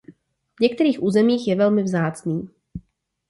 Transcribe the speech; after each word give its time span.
V 0.57 0.61
některých 0.61 1.03
územích 1.03 1.47
je 1.47 1.55
velmi 1.55 1.83
vzácný. 1.83 2.49